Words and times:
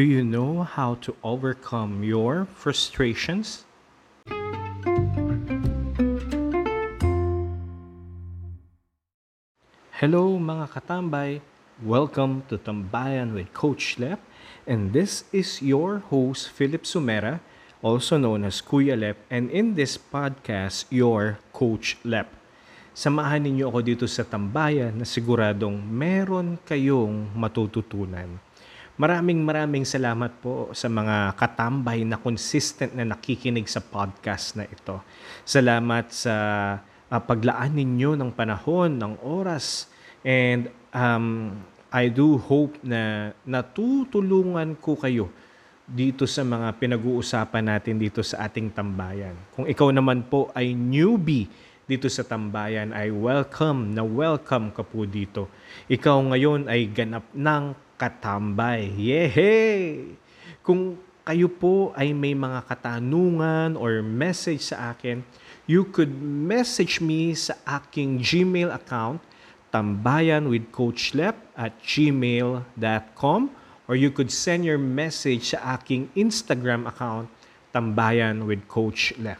Do 0.00 0.08
you 0.08 0.24
know 0.24 0.64
how 0.64 0.96
to 1.04 1.12
overcome 1.20 2.00
your 2.00 2.48
frustrations? 2.56 3.68
Hello 10.00 10.40
mga 10.40 10.72
katambay! 10.72 11.44
Welcome 11.84 12.48
to 12.48 12.56
Tambayan 12.56 13.36
with 13.36 13.52
Coach 13.52 14.00
Lep 14.00 14.24
and 14.64 14.96
this 14.96 15.28
is 15.36 15.60
your 15.60 16.00
host 16.08 16.48
Philip 16.48 16.88
Sumera, 16.88 17.44
also 17.84 18.16
known 18.16 18.48
as 18.48 18.64
Kuya 18.64 18.96
Lep 18.96 19.20
and 19.28 19.52
in 19.52 19.76
this 19.76 20.00
podcast, 20.00 20.88
your 20.88 21.44
Coach 21.52 22.00
Lep. 22.08 22.32
Samahan 22.96 23.44
ninyo 23.44 23.68
ako 23.68 23.84
dito 23.84 24.08
sa 24.08 24.24
Tambayan 24.24 24.96
na 24.96 25.04
siguradong 25.04 25.76
meron 25.76 26.56
kayong 26.64 27.36
matututunan. 27.36 28.40
Maraming 29.00 29.40
maraming 29.40 29.88
salamat 29.88 30.28
po 30.44 30.76
sa 30.76 30.84
mga 30.92 31.32
katambay 31.32 32.04
na 32.04 32.20
consistent 32.20 32.92
na 32.92 33.08
nakikinig 33.08 33.64
sa 33.64 33.80
podcast 33.80 34.60
na 34.60 34.68
ito. 34.68 35.00
Salamat 35.40 36.12
sa 36.12 36.34
uh, 37.08 37.16
paglaan 37.24 37.80
ninyo 37.80 38.12
ng 38.12 38.28
panahon, 38.36 39.00
ng 39.00 39.24
oras, 39.24 39.88
and 40.20 40.68
um, 40.92 41.56
I 41.88 42.12
do 42.12 42.36
hope 42.36 42.76
na 42.84 43.32
natutulungan 43.48 44.76
ko 44.76 45.00
kayo 45.00 45.32
dito 45.88 46.28
sa 46.28 46.44
mga 46.44 46.68
pinag-uusapan 46.76 47.72
natin 47.72 47.96
dito 47.96 48.20
sa 48.20 48.52
ating 48.52 48.68
tambayan. 48.68 49.32
Kung 49.56 49.64
ikaw 49.64 49.96
naman 49.96 50.28
po 50.28 50.52
ay 50.52 50.76
newbie 50.76 51.48
dito 51.88 52.04
sa 52.12 52.20
tambayan, 52.20 52.92
ay 52.92 53.08
welcome 53.08 53.96
na 53.96 54.04
welcome 54.04 54.68
ka 54.76 54.84
po 54.84 55.08
dito. 55.08 55.48
Ikaw 55.88 56.36
ngayon 56.36 56.68
ay 56.68 56.84
ganap 56.92 57.24
ng 57.32 57.88
katambay. 58.00 58.88
Yehey! 58.96 60.16
Kung 60.64 60.96
kayo 61.20 61.52
po 61.52 61.92
ay 61.92 62.16
may 62.16 62.32
mga 62.32 62.64
katanungan 62.64 63.76
or 63.76 64.00
message 64.00 64.72
sa 64.72 64.96
akin, 64.96 65.20
you 65.68 65.84
could 65.84 66.16
message 66.24 67.04
me 67.04 67.36
sa 67.36 67.52
aking 67.68 68.24
Gmail 68.24 68.72
account 68.72 69.20
tambayan 69.68 70.48
with 70.48 70.72
Coach 70.72 71.12
Lep 71.12 71.36
at 71.54 71.76
gmail.com 71.84 73.40
or 73.84 73.94
you 73.94 74.10
could 74.10 74.32
send 74.32 74.64
your 74.64 74.80
message 74.80 75.52
sa 75.52 75.76
aking 75.76 76.08
Instagram 76.16 76.88
account 76.88 77.28
tambayan 77.70 78.48
with 78.48 78.64
Coach 78.66 79.14
Lep. 79.20 79.38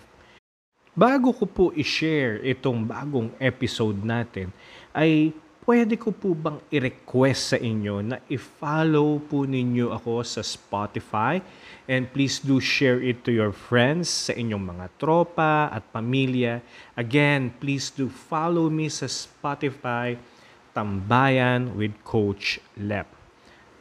Bago 0.95 1.31
ko 1.35 1.45
po 1.47 1.65
i-share 1.75 2.43
itong 2.43 2.83
bagong 2.83 3.31
episode 3.39 4.03
natin, 4.03 4.51
ay 4.91 5.31
pwede 5.69 6.01
ko 6.01 6.11
po 6.11 6.33
bang 6.33 6.59
i-request 6.73 7.55
sa 7.55 7.59
inyo 7.61 8.01
na 8.01 8.17
i-follow 8.33 9.21
po 9.21 9.45
ninyo 9.45 9.93
ako 9.93 10.25
sa 10.25 10.41
Spotify 10.41 11.39
and 11.85 12.09
please 12.11 12.41
do 12.41 12.59
share 12.59 12.99
it 12.99 13.23
to 13.23 13.31
your 13.31 13.53
friends, 13.53 14.09
sa 14.09 14.33
inyong 14.33 14.75
mga 14.77 14.87
tropa 14.97 15.69
at 15.69 15.85
pamilya. 15.93 16.65
Again, 16.97 17.53
please 17.61 17.93
do 17.93 18.09
follow 18.09 18.73
me 18.73 18.89
sa 18.89 19.07
Spotify, 19.07 20.17
Tambayan 20.73 21.77
with 21.77 21.93
Coach 22.07 22.63
Lep. 22.79 23.11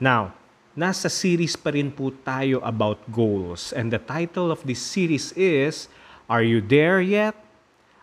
Now, 0.02 0.36
nasa 0.76 1.08
series 1.08 1.56
pa 1.56 1.74
rin 1.74 1.92
po 1.92 2.12
tayo 2.24 2.60
about 2.64 3.02
goals 3.12 3.72
and 3.72 3.92
the 3.92 4.02
title 4.02 4.52
of 4.52 4.64
this 4.68 4.82
series 4.82 5.32
is 5.34 5.92
Are 6.28 6.44
You 6.44 6.62
There 6.62 7.02
Yet? 7.02 7.49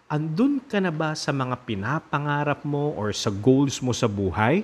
Andun 0.06 0.62
ka 0.62 0.78
na 0.78 0.94
ba 0.94 1.18
sa 1.18 1.34
mga 1.34 1.66
pinapangarap 1.66 2.62
mo 2.62 2.94
or 2.94 3.10
sa 3.10 3.30
goals 3.30 3.82
mo 3.82 3.90
sa 3.90 4.06
buhay? 4.06 4.62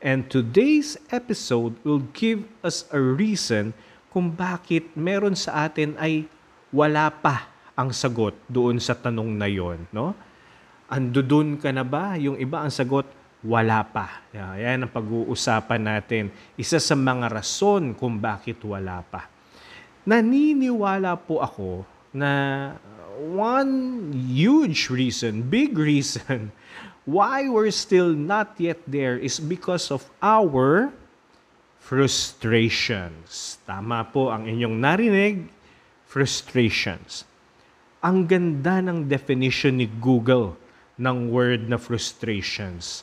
And 0.00 0.24
today's 0.24 0.96
episode 1.12 1.76
will 1.84 2.00
give 2.16 2.48
us 2.64 2.88
a 2.88 2.96
reason 2.96 3.76
kung 4.08 4.32
bakit 4.32 4.88
meron 4.96 5.36
sa 5.36 5.68
atin 5.68 5.98
ay 6.00 6.24
wala 6.72 7.12
pa 7.12 7.50
ang 7.76 7.92
sagot 7.92 8.32
doon 8.48 8.80
sa 8.80 8.96
tanong 8.96 9.36
na 9.36 9.48
yon, 9.50 9.84
no? 9.92 10.16
Ando 10.88 11.20
doon 11.20 11.60
ka 11.60 11.68
na 11.68 11.84
ba? 11.84 12.16
Yung 12.16 12.40
iba 12.40 12.64
ang 12.64 12.72
sagot, 12.72 13.04
wala 13.44 13.84
pa. 13.84 14.24
Yan 14.32 14.88
ang 14.88 14.92
pag-uusapan 14.92 15.82
natin. 15.84 16.32
Isa 16.56 16.80
sa 16.80 16.96
mga 16.96 17.28
rason 17.28 17.92
kung 17.92 18.16
bakit 18.16 18.64
wala 18.64 19.04
pa. 19.04 19.28
Naniniwala 20.08 21.20
po 21.20 21.44
ako 21.44 21.84
na 22.16 22.30
one 23.18 24.14
huge 24.14 24.88
reason, 24.88 25.42
big 25.50 25.76
reason, 25.76 26.52
why 27.04 27.48
we're 27.50 27.74
still 27.74 28.14
not 28.14 28.54
yet 28.58 28.78
there 28.86 29.18
is 29.18 29.42
because 29.42 29.90
of 29.90 30.06
our 30.22 30.92
frustrations. 31.82 33.58
Tama 33.66 34.06
po 34.12 34.30
ang 34.30 34.46
inyong 34.46 34.76
narinig, 34.78 35.48
frustrations. 36.06 37.26
Ang 38.04 38.28
ganda 38.30 38.78
ng 38.78 39.10
definition 39.10 39.82
ni 39.82 39.90
Google 39.98 40.54
ng 41.00 41.32
word 41.32 41.66
na 41.66 41.80
frustrations. 41.80 43.02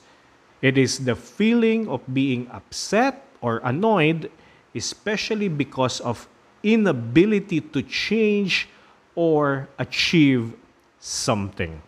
It 0.61 0.79
is 0.79 1.03
the 1.03 1.17
feeling 1.17 1.89
of 1.91 2.05
being 2.07 2.47
upset 2.49 3.25
or 3.41 3.59
annoyed, 3.65 4.31
especially 4.71 5.49
because 5.49 5.99
of 5.99 6.29
inability 6.63 7.61
to 7.75 7.81
change 7.85 8.69
or 9.15 9.67
achieve 9.79 10.53
something. 10.99 11.79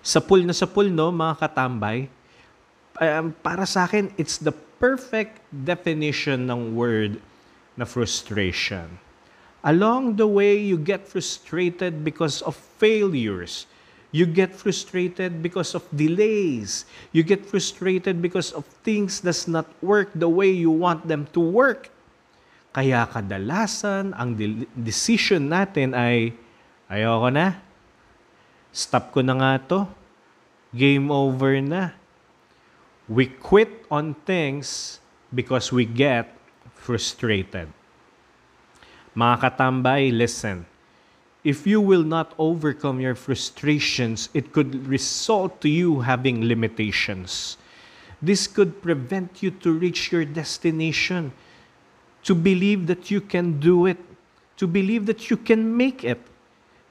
Sa 0.00 0.18
pool 0.18 0.42
na 0.42 0.56
sa 0.56 0.64
pool, 0.64 0.88
no, 0.88 1.12
mga 1.12 1.46
katambay, 1.46 2.08
um, 3.00 3.32
para 3.44 3.68
sa 3.68 3.84
akin, 3.84 4.08
it's 4.16 4.40
the 4.40 4.52
perfect 4.80 5.40
definition 5.50 6.48
ng 6.48 6.74
word 6.74 7.20
na 7.76 7.84
frustration. 7.84 8.86
Along 9.66 10.14
the 10.14 10.26
way, 10.26 10.56
you 10.56 10.78
get 10.78 11.08
frustrated 11.08 12.04
because 12.04 12.40
of 12.40 12.54
failures. 12.54 13.66
You 14.14 14.24
get 14.24 14.54
frustrated 14.54 15.42
because 15.42 15.74
of 15.74 15.82
delays. 15.90 16.86
You 17.10 17.26
get 17.26 17.44
frustrated 17.44 18.22
because 18.22 18.54
of 18.54 18.64
things 18.86 19.20
does 19.20 19.48
not 19.50 19.66
work 19.82 20.08
the 20.14 20.30
way 20.30 20.54
you 20.54 20.70
want 20.70 21.08
them 21.10 21.26
to 21.34 21.40
work. 21.40 21.90
Kaya 22.76 23.08
kadalasan 23.08 24.12
ang 24.12 24.36
decision 24.76 25.48
natin 25.48 25.96
ay, 25.96 26.36
ayoko 26.92 27.32
na, 27.32 27.56
stop 28.68 29.16
ko 29.16 29.24
na 29.24 29.32
nga 29.32 29.52
to, 29.64 29.80
game 30.76 31.08
over 31.08 31.56
na. 31.64 31.96
We 33.08 33.32
quit 33.32 33.88
on 33.88 34.12
things 34.28 35.00
because 35.32 35.72
we 35.72 35.88
get 35.88 36.36
frustrated. 36.76 37.72
Mga 39.16 39.36
katambay, 39.40 40.12
listen. 40.12 40.68
If 41.48 41.64
you 41.64 41.80
will 41.80 42.04
not 42.04 42.36
overcome 42.36 43.00
your 43.00 43.16
frustrations, 43.16 44.28
it 44.36 44.52
could 44.52 44.84
result 44.84 45.64
to 45.64 45.72
you 45.72 46.04
having 46.04 46.44
limitations. 46.44 47.56
This 48.20 48.44
could 48.44 48.84
prevent 48.84 49.40
you 49.40 49.48
to 49.64 49.72
reach 49.72 50.12
your 50.12 50.28
destination 50.28 51.32
to 52.26 52.34
believe 52.34 52.90
that 52.90 53.08
you 53.08 53.22
can 53.22 53.60
do 53.62 53.86
it, 53.86 53.98
to 54.58 54.66
believe 54.66 55.06
that 55.06 55.30
you 55.30 55.36
can 55.38 55.62
make 55.62 56.02
it. 56.02 56.18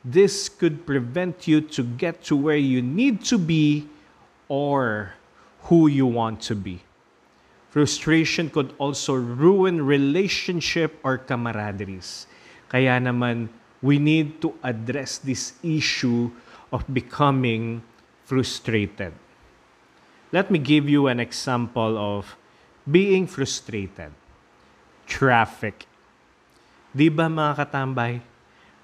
This 0.04 0.48
could 0.48 0.88
prevent 0.88 1.46
you 1.46 1.60
to 1.76 1.84
get 1.84 2.24
to 2.32 2.38
where 2.40 2.56
you 2.56 2.82
need 2.82 3.20
to 3.28 3.38
be 3.38 3.84
or 4.48 5.12
who 5.68 5.88
you 5.88 6.08
want 6.08 6.40
to 6.48 6.56
be. 6.56 6.80
Frustration 7.68 8.50
could 8.50 8.72
also 8.80 9.14
ruin 9.14 9.84
relationship 9.84 10.96
or 11.04 11.20
camaraderies. 11.20 12.32
Kaya 12.72 12.96
naman, 13.04 13.52
we 13.84 14.00
need 14.00 14.40
to 14.40 14.56
address 14.64 15.20
this 15.20 15.60
issue 15.60 16.32
of 16.72 16.88
becoming 16.88 17.84
frustrated. 18.24 19.12
Let 20.32 20.48
me 20.48 20.60
give 20.60 20.88
you 20.88 21.08
an 21.12 21.20
example 21.20 22.00
of 22.00 22.40
being 22.88 23.28
frustrated 23.28 24.16
traffic. 25.06 25.86
Di 26.92 27.08
ba 27.08 27.30
mga 27.30 27.54
katambay? 27.64 28.20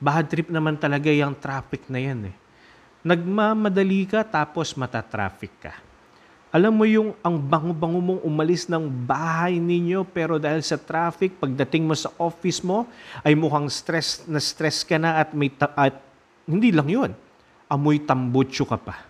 Bad 0.02 0.26
trip 0.30 0.50
naman 0.50 0.78
talaga 0.78 1.10
yung 1.14 1.38
traffic 1.38 1.86
na 1.90 2.00
yan 2.02 2.34
eh. 2.34 2.36
Nagmamadali 3.02 4.06
ka 4.06 4.22
tapos 4.26 4.74
matatraffic 4.78 5.54
ka. 5.58 5.74
Alam 6.52 6.74
mo 6.76 6.86
yung 6.86 7.16
ang 7.24 7.40
bango-bango 7.40 8.02
mong 8.04 8.22
umalis 8.28 8.68
ng 8.68 8.84
bahay 9.08 9.56
ninyo 9.56 10.04
pero 10.04 10.36
dahil 10.36 10.60
sa 10.60 10.76
traffic, 10.76 11.40
pagdating 11.40 11.88
mo 11.88 11.96
sa 11.96 12.12
office 12.20 12.60
mo, 12.60 12.84
ay 13.24 13.34
mukhang 13.40 13.72
stress 13.72 14.28
na 14.28 14.38
stress 14.38 14.84
ka 14.84 15.00
na 15.00 15.24
at 15.24 15.32
may 15.32 15.48
ta- 15.48 15.72
at 15.74 15.96
hindi 16.44 16.76
lang 16.76 16.92
yun. 16.92 17.12
Amoy 17.72 18.04
tambutso 18.04 18.68
ka 18.68 18.76
pa. 18.76 19.08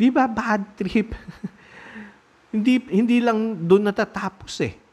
Di 0.00 0.08
ba 0.08 0.24
bad 0.24 0.80
trip? 0.80 1.12
hindi 2.56 2.88
hindi 2.88 3.20
lang 3.20 3.68
doon 3.68 3.92
natatapos 3.92 4.54
eh 4.64 4.89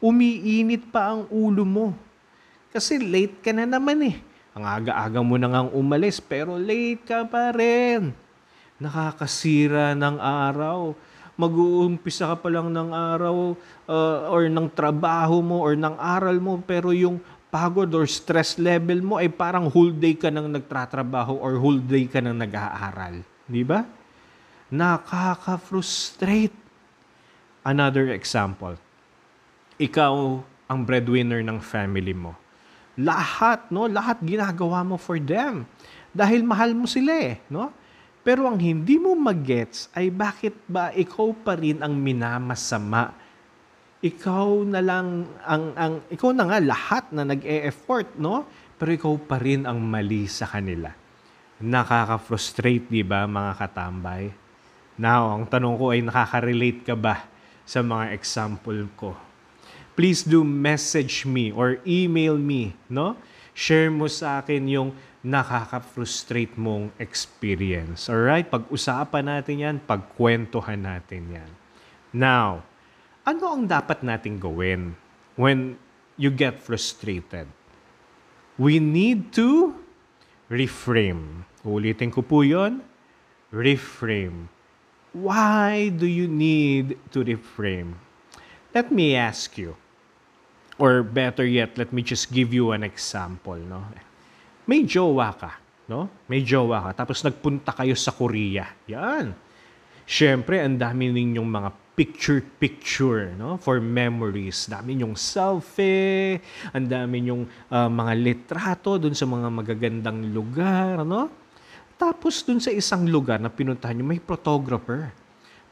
umiinit 0.00 0.88
pa 0.92 1.16
ang 1.16 1.28
ulo 1.32 1.64
mo. 1.64 1.86
Kasi 2.72 3.00
late 3.00 3.40
ka 3.40 3.50
na 3.56 3.64
naman 3.64 4.00
eh. 4.04 4.16
Ang 4.56 4.64
aga-aga 4.64 5.20
mo 5.20 5.36
na 5.36 5.52
ngang 5.52 5.72
umalis, 5.76 6.20
pero 6.20 6.56
late 6.56 7.04
ka 7.04 7.28
pa 7.28 7.52
rin. 7.52 8.12
Nakakasira 8.80 9.96
ng 9.96 10.16
araw. 10.20 10.96
mag-uumpisa 11.36 12.32
ka 12.32 12.36
pa 12.40 12.48
lang 12.48 12.72
ng 12.72 12.96
araw 12.96 13.52
uh, 13.84 14.32
or 14.32 14.48
ng 14.48 14.72
trabaho 14.72 15.44
mo 15.44 15.60
or 15.60 15.76
ng 15.76 15.92
aral 16.00 16.40
mo 16.40 16.56
pero 16.64 16.96
yung 16.96 17.20
pagod 17.52 17.92
or 17.92 18.08
stress 18.08 18.56
level 18.56 19.04
mo 19.04 19.14
ay 19.20 19.28
parang 19.28 19.68
whole 19.68 19.92
day 19.92 20.16
ka 20.16 20.32
nang 20.32 20.48
nagtratrabaho 20.48 21.36
or 21.36 21.60
whole 21.60 21.76
day 21.76 22.08
ka 22.08 22.24
nang 22.24 22.40
nag-aaral. 22.40 23.20
Di 23.44 23.62
ba? 23.62 23.84
Nakaka-frustrate. 24.72 26.56
Another 27.68 28.16
example. 28.16 28.80
Ikaw 29.76 30.14
ang 30.66 30.80
breadwinner 30.82 31.44
ng 31.44 31.60
family 31.62 32.16
mo. 32.16 32.34
Lahat, 32.96 33.68
no? 33.68 33.84
Lahat 33.86 34.16
ginagawa 34.24 34.80
mo 34.82 34.96
for 34.96 35.20
them. 35.20 35.68
Dahil 36.16 36.40
mahal 36.42 36.72
mo 36.72 36.88
sila 36.88 37.12
eh, 37.12 37.36
no? 37.52 37.68
Pero 38.24 38.48
ang 38.48 38.58
hindi 38.58 38.98
mo 38.98 39.14
magets 39.14 39.92
ay 39.94 40.10
bakit 40.10 40.56
ba 40.66 40.90
ikaw 40.90 41.30
pa 41.36 41.54
rin 41.54 41.78
ang 41.84 41.94
minamasama 41.94 43.26
ikaw 44.04 44.62
na 44.62 44.80
lang 44.84 45.24
ang 45.42 45.72
ang 45.74 45.94
ikaw 46.12 46.30
na 46.30 46.44
nga 46.46 46.58
lahat 46.60 47.04
na 47.10 47.24
nag-e-effort, 47.26 48.14
no? 48.20 48.44
Pero 48.76 48.90
ikaw 48.92 49.14
pa 49.24 49.40
rin 49.40 49.64
ang 49.64 49.80
mali 49.80 50.28
sa 50.28 50.44
kanila. 50.44 50.92
Nakaka-frustrate, 51.58 52.92
'di 52.92 53.02
ba, 53.02 53.24
mga 53.24 53.52
katambay? 53.56 54.30
Now, 55.00 55.32
ang 55.32 55.48
tanong 55.48 55.76
ko 55.80 55.84
ay 55.92 56.00
nakaka-relate 56.04 56.84
ka 56.84 56.94
ba 56.96 57.24
sa 57.64 57.80
mga 57.80 58.12
example 58.12 58.80
ko? 58.96 59.25
Please 59.96 60.20
do 60.28 60.44
message 60.44 61.24
me 61.24 61.48
or 61.48 61.80
email 61.88 62.36
me, 62.36 62.76
no? 62.92 63.16
Share 63.56 63.88
mo 63.88 64.12
sa 64.12 64.44
akin 64.44 64.68
yung 64.68 64.92
nakaka-frustrate 65.24 66.52
mong 66.60 66.92
experience. 67.00 68.12
Alright? 68.12 68.52
Pag-usapan 68.52 69.24
natin 69.24 69.56
yan, 69.56 69.76
pagkwentuhan 69.80 70.84
natin 70.84 71.40
yan. 71.40 71.50
Now, 72.12 72.60
ano 73.24 73.44
ang 73.56 73.64
dapat 73.64 74.04
nating 74.04 74.36
gawin 74.36 74.92
when 75.40 75.80
you 76.20 76.28
get 76.28 76.60
frustrated? 76.60 77.48
We 78.60 78.76
need 78.76 79.32
to 79.40 79.80
reframe. 80.52 81.48
Ulitin 81.64 82.12
ko 82.12 82.20
po 82.20 82.44
yon. 82.44 82.84
Reframe. 83.48 84.52
Why 85.16 85.88
do 85.88 86.04
you 86.04 86.28
need 86.28 87.00
to 87.16 87.24
reframe? 87.24 87.96
Let 88.76 88.92
me 88.92 89.16
ask 89.16 89.56
you. 89.56 89.72
Or 90.76 91.00
better 91.00 91.48
yet, 91.48 91.80
let 91.80 91.88
me 91.92 92.04
just 92.04 92.28
give 92.28 92.52
you 92.52 92.76
an 92.76 92.84
example. 92.84 93.56
No? 93.56 93.80
May 94.68 94.84
jowa 94.84 95.32
ka. 95.32 95.56
No? 95.88 96.12
May 96.28 96.44
jowa 96.44 96.90
ka. 96.90 97.04
Tapos 97.04 97.24
nagpunta 97.24 97.72
kayo 97.72 97.96
sa 97.96 98.12
Korea. 98.12 98.68
Yan. 98.90 99.32
Siyempre, 100.04 100.60
ang 100.60 100.76
dami 100.76 101.10
ninyong 101.10 101.48
mga 101.48 101.70
picture-picture 101.96 103.32
no? 103.40 103.56
for 103.56 103.80
memories. 103.80 104.68
Dami 104.68 105.00
yung 105.00 105.16
selfie, 105.16 106.44
ang 106.76 106.84
dami 106.84 107.24
yung 107.24 107.48
uh, 107.72 107.88
mga 107.88 108.12
litrato 108.20 109.00
dun 109.00 109.16
sa 109.16 109.24
mga 109.24 109.48
magagandang 109.48 110.28
lugar. 110.28 111.00
No? 111.02 111.32
Tapos 111.96 112.44
dun 112.44 112.60
sa 112.60 112.68
isang 112.68 113.08
lugar 113.08 113.40
na 113.40 113.48
pinuntahan 113.48 113.96
nyo, 113.96 114.04
may 114.04 114.20
photographer. 114.20 115.08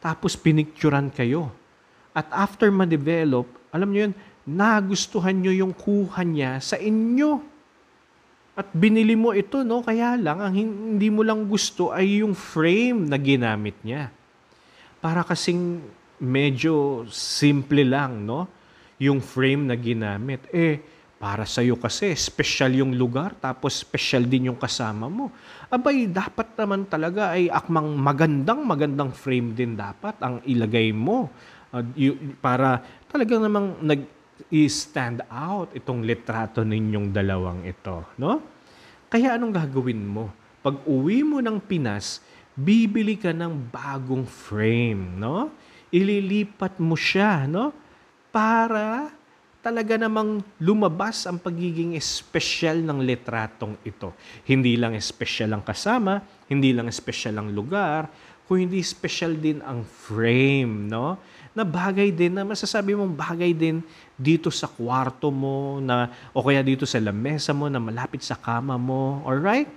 Tapos 0.01 0.33
pinicturan 0.33 1.13
kayo. 1.13 1.53
At 2.17 2.33
after 2.33 2.73
ma-develop, 2.73 3.45
alam 3.69 3.93
nyo 3.93 4.09
yun, 4.09 4.15
nagustuhan 4.45 5.41
nyo 5.41 5.53
yung 5.53 5.73
kuha 5.73 6.21
niya 6.25 6.61
sa 6.61 6.77
inyo. 6.77 7.41
At 8.55 8.71
binili 8.71 9.19
mo 9.19 9.35
ito, 9.35 9.67
no? 9.67 9.83
Kaya 9.83 10.15
lang, 10.15 10.39
ang 10.39 10.55
hindi 10.55 11.11
mo 11.11 11.27
lang 11.27 11.51
gusto 11.51 11.91
ay 11.91 12.23
yung 12.23 12.39
frame 12.39 13.11
na 13.11 13.19
ginamit 13.19 13.75
niya. 13.83 14.15
Para 15.03 15.27
kasing 15.27 15.83
medyo 16.23 17.03
simple 17.11 17.83
lang, 17.83 18.23
no? 18.23 18.47
Yung 19.03 19.19
frame 19.19 19.67
na 19.67 19.75
ginamit. 19.75 20.47
Eh, 20.55 20.79
para 21.19 21.49
sa 21.49 21.65
iyo 21.65 21.75
kasi, 21.81 22.15
special 22.15 22.79
yung 22.79 22.93
lugar, 22.95 23.35
tapos 23.41 23.81
special 23.81 24.29
din 24.29 24.53
yung 24.53 24.61
kasama 24.61 25.11
mo. 25.11 25.33
Abay, 25.73 26.07
dapat 26.07 26.55
naman 26.55 26.87
talaga 26.87 27.35
ay 27.35 27.51
akmang 27.51 27.97
magandang, 27.97 28.61
magandang 28.63 29.11
frame 29.11 29.51
din 29.57 29.75
dapat 29.75 30.15
ang 30.21 30.45
ilagay 30.47 30.93
mo. 30.95 31.27
Uh, 31.75 31.83
para 32.39 32.79
talagang 33.11 33.43
namang 33.43 33.75
nag 33.83 34.05
stand 34.67 35.23
out 35.31 35.71
itong 35.73 36.03
litrato 36.03 36.67
ninyong 36.67 37.15
dalawang 37.15 37.63
ito, 37.67 38.07
no? 38.19 38.43
Kaya 39.07 39.39
anong 39.39 39.55
gagawin 39.55 40.03
mo? 40.03 40.33
Pag 40.65 40.83
uwi 40.89 41.23
mo 41.23 41.39
ng 41.39 41.61
Pinas, 41.63 42.19
bibili 42.55 43.15
ka 43.15 43.31
ng 43.31 43.71
bagong 43.71 44.27
frame, 44.27 45.19
no? 45.19 45.53
ililipat 45.95 46.83
mo 46.83 46.99
siya, 46.99 47.47
no? 47.47 47.71
Para 48.35 49.15
talaga 49.63 49.95
namang 49.95 50.43
lumabas 50.59 51.25
ang 51.31 51.39
pagiging 51.39 51.95
espesyal 51.95 52.83
ng 52.83 52.99
litratong 53.07 53.79
ito. 53.87 54.11
Hindi 54.43 54.75
lang 54.75 54.99
espesyal 54.99 55.55
ang 55.55 55.63
kasama, 55.63 56.19
hindi 56.51 56.75
lang 56.75 56.91
espesyal 56.91 57.39
ang 57.39 57.55
lugar, 57.55 58.11
kung 58.45 58.61
hindi 58.61 58.83
espesyal 58.83 59.39
din 59.39 59.63
ang 59.63 59.87
frame, 59.87 60.91
no? 60.91 61.17
Na 61.55 61.63
bagay 61.63 62.11
din, 62.11 62.35
na 62.35 62.43
masasabi 62.43 62.99
mong 62.99 63.15
bagay 63.15 63.55
din 63.55 63.79
dito 64.19 64.51
sa 64.51 64.67
kwarto 64.67 65.31
mo, 65.31 65.79
na, 65.79 66.11
o 66.35 66.43
kaya 66.43 66.67
dito 66.67 66.83
sa 66.83 66.99
lamesa 66.99 67.55
mo, 67.55 67.71
na 67.71 67.79
malapit 67.79 68.27
sa 68.27 68.35
kama 68.35 68.75
mo, 68.75 69.23
alright? 69.23 69.71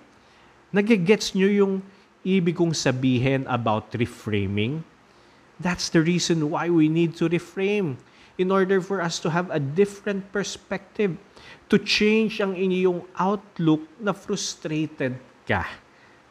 Nagigets 0.73 1.37
nyo 1.37 1.45
yung 1.45 1.73
ibig 2.25 2.57
kong 2.57 2.73
sabihin 2.73 3.45
about 3.45 3.93
reframing? 3.93 4.81
That's 5.61 5.93
the 5.93 6.01
reason 6.01 6.49
why 6.49 6.73
we 6.73 6.89
need 6.89 7.13
to 7.21 7.29
reframe 7.29 8.01
in 8.37 8.49
order 8.49 8.81
for 8.81 9.01
us 9.01 9.21
to 9.21 9.29
have 9.29 9.49
a 9.49 9.61
different 9.61 10.33
perspective, 10.33 11.17
to 11.69 11.77
change 11.77 12.41
ang 12.41 12.53
inyong 12.53 13.05
outlook 13.17 13.85
na 14.01 14.13
frustrated 14.13 15.17
ka. 15.45 15.65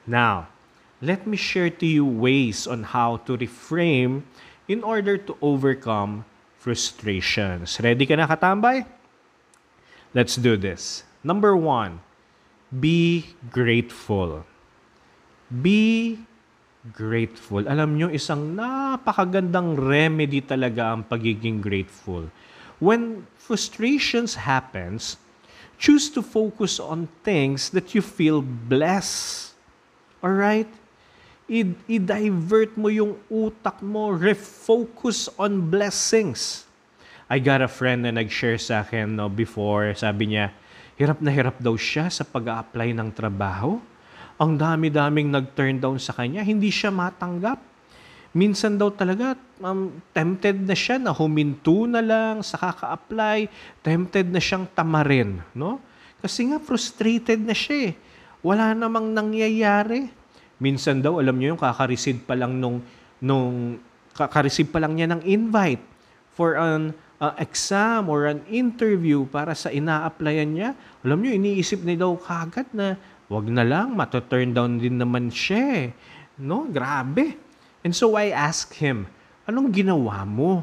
Now, 0.06 0.50
let 1.02 1.26
me 1.26 1.34
share 1.34 1.70
to 1.82 1.86
you 1.86 2.06
ways 2.06 2.66
on 2.66 2.94
how 2.94 3.18
to 3.26 3.34
reframe 3.34 4.22
in 4.66 4.82
order 4.82 5.16
to 5.16 5.34
overcome 5.42 6.26
frustrations. 6.58 7.78
Ready 7.78 8.06
ka 8.06 8.18
na 8.18 8.26
katambay? 8.26 8.82
Let's 10.14 10.34
do 10.34 10.58
this. 10.58 11.06
Number 11.22 11.54
one, 11.54 12.02
be 12.70 13.30
grateful. 13.50 14.42
Be 15.50 16.18
grateful. 16.90 17.66
Alam 17.66 17.98
nyo, 17.98 18.08
isang 18.10 18.54
napakagandang 18.54 19.78
remedy 19.78 20.42
talaga 20.42 20.94
ang 20.94 21.06
pagiging 21.06 21.62
grateful. 21.62 22.30
When 22.82 23.26
frustrations 23.38 24.34
happens, 24.34 25.18
choose 25.78 26.10
to 26.12 26.22
focus 26.22 26.78
on 26.82 27.08
things 27.22 27.70
that 27.70 27.94
you 27.94 28.02
feel 28.02 28.42
blessed. 28.42 29.54
Alright? 30.22 30.68
I- 31.46 31.78
i-divert 31.86 32.74
mo 32.74 32.90
yung 32.90 33.14
utak 33.30 33.78
mo, 33.78 34.10
refocus 34.10 35.30
on 35.38 35.62
blessings. 35.70 36.66
I 37.26 37.38
got 37.38 37.62
a 37.62 37.70
friend 37.70 38.06
na 38.06 38.14
nag-share 38.14 38.58
sa 38.58 38.82
akin 38.86 39.14
no, 39.14 39.30
before, 39.30 39.94
sabi 39.94 40.34
niya, 40.34 40.54
hirap 40.98 41.18
na 41.22 41.30
hirap 41.30 41.58
daw 41.58 41.74
siya 41.74 42.10
sa 42.10 42.22
pag-a-apply 42.26 42.94
ng 42.94 43.10
trabaho 43.14 43.78
ang 44.36 44.52
dami-daming 44.56 45.32
nag-turn 45.32 45.80
down 45.80 45.96
sa 45.96 46.12
kanya, 46.12 46.44
hindi 46.44 46.68
siya 46.68 46.92
matanggap. 46.92 47.56
Minsan 48.36 48.76
daw 48.76 48.92
talaga, 48.92 49.32
um, 49.64 49.96
tempted 50.12 50.60
na 50.60 50.76
siya 50.76 51.00
na 51.00 51.16
huminto 51.16 51.88
na 51.88 52.04
lang 52.04 52.44
sa 52.44 52.60
kaka-apply, 52.60 53.48
tempted 53.80 54.28
na 54.28 54.36
siyang 54.36 54.68
tamarin, 54.76 55.40
no? 55.56 55.80
Kasi 56.20 56.52
nga 56.52 56.60
frustrated 56.60 57.40
na 57.40 57.56
siya 57.56 57.92
eh. 57.92 57.94
Wala 58.44 58.76
namang 58.76 59.16
nangyayari. 59.16 60.12
Minsan 60.56 61.04
daw, 61.04 61.20
alam 61.20 61.36
niyo 61.36 61.56
yung 61.56 61.62
kaka-receive 61.62 62.24
pa 62.24 62.32
lang 62.32 62.56
nung, 62.56 62.80
nung 63.20 63.76
kaka-receive 64.16 64.72
pa 64.72 64.80
lang 64.80 64.96
niya 64.96 65.12
ng 65.12 65.22
invite 65.28 65.84
for 66.32 66.56
an 66.56 66.96
uh, 67.20 67.32
exam 67.40 68.08
or 68.08 68.24
an 68.28 68.40
interview 68.48 69.28
para 69.28 69.52
sa 69.52 69.68
ina-applyan 69.68 70.48
niya. 70.48 70.70
Alam 71.04 71.20
niyo, 71.20 71.32
iniisip 71.36 71.84
niya 71.84 72.08
daw 72.08 72.16
kagad 72.16 72.68
na 72.72 72.96
Wag 73.26 73.50
na 73.50 73.66
lang, 73.66 73.98
mato-turn 73.98 74.54
down 74.54 74.78
din 74.78 75.02
naman 75.02 75.34
siya 75.34 75.62
eh. 75.82 75.88
No? 76.38 76.62
Grabe. 76.70 77.34
And 77.82 77.90
so 77.90 78.14
I 78.14 78.30
asked 78.30 78.78
him, 78.78 79.10
anong 79.50 79.74
ginawa 79.74 80.22
mo? 80.22 80.62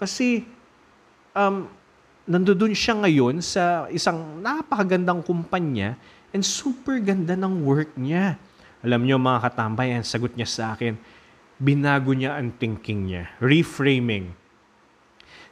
Kasi 0.00 0.48
um, 1.36 1.68
nandoon 2.24 2.72
siya 2.72 2.96
ngayon 3.04 3.44
sa 3.44 3.84
isang 3.92 4.40
napakagandang 4.40 5.20
kumpanya 5.20 5.92
and 6.32 6.40
super 6.40 6.96
ganda 7.04 7.36
ng 7.36 7.68
work 7.68 7.92
niya. 8.00 8.40
Alam 8.80 9.04
niyo 9.04 9.20
mga 9.20 9.50
katambay, 9.50 9.92
ang 9.92 10.06
sagot 10.06 10.32
niya 10.34 10.48
sa 10.48 10.64
akin, 10.76 10.96
binago 11.60 12.16
niya 12.16 12.40
ang 12.40 12.52
thinking 12.56 13.08
niya. 13.08 13.28
Reframing. 13.40 14.32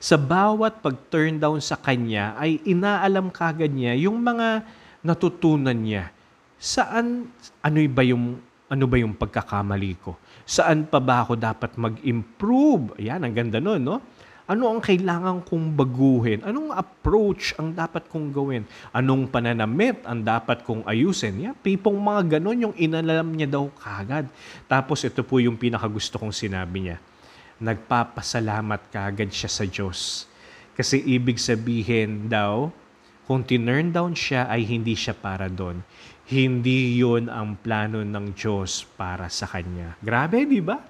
Sa 0.01 0.17
bawat 0.17 0.81
pag-turn 0.81 1.43
down 1.43 1.59
sa 1.59 1.77
kanya 1.77 2.39
ay 2.39 2.63
inaalam 2.65 3.29
kagad 3.29 3.75
niya 3.75 3.99
yung 3.99 4.23
mga 4.23 4.65
natutunan 5.03 5.75
niya 5.75 6.11
saan, 6.59 7.31
ano 7.63 7.79
ba 7.91 8.03
yung 8.03 8.43
Ano 8.69 8.85
ba 8.85 9.01
yung 9.01 9.17
pagkakamali 9.17 9.97
ko? 9.97 10.21
Saan 10.45 10.85
pa 10.85 11.01
ba 11.01 11.25
ako 11.25 11.41
dapat 11.41 11.73
mag-improve? 11.81 13.01
Ayan, 13.01 13.25
ang 13.25 13.33
ganda 13.33 13.65
nun, 13.65 13.81
no? 13.81 13.97
Ano 14.49 14.73
ang 14.73 14.81
kailangan 14.81 15.45
kong 15.45 15.77
baguhin? 15.77 16.41
Anong 16.41 16.73
approach 16.73 17.53
ang 17.61 17.69
dapat 17.77 18.09
kong 18.09 18.33
gawin? 18.33 18.65
Anong 18.97 19.29
pananamit 19.29 20.01
ang 20.09 20.25
dapat 20.25 20.65
kong 20.65 20.89
ayusin? 20.89 21.37
Yeah, 21.37 21.53
pipong 21.53 22.01
mga 22.01 22.41
ganon 22.41 22.65
yung 22.65 22.75
inalam 22.81 23.29
niya 23.29 23.45
daw 23.45 23.69
kagad. 23.77 24.25
Tapos 24.65 25.05
ito 25.05 25.21
po 25.21 25.37
yung 25.37 25.61
pinakagusto 25.61 26.17
kong 26.17 26.33
sinabi 26.33 26.89
niya. 26.89 26.97
Nagpapasalamat 27.61 28.89
kagad 28.89 29.29
siya 29.29 29.53
sa 29.53 29.69
Diyos. 29.69 30.25
Kasi 30.73 30.97
ibig 30.97 31.37
sabihin 31.37 32.33
daw, 32.33 32.73
kung 33.29 33.45
tinurn 33.45 33.93
down 33.93 34.17
siya 34.17 34.49
ay 34.49 34.65
hindi 34.65 34.97
siya 34.97 35.13
para 35.13 35.53
doon. 35.53 35.85
Hindi 36.25 36.97
yun 36.97 37.29
ang 37.29 37.61
plano 37.61 38.01
ng 38.01 38.33
Diyos 38.33 38.89
para 38.97 39.29
sa 39.29 39.45
kanya. 39.45 40.01
Grabe, 40.01 40.49
di 40.49 40.65
ba? 40.65 40.81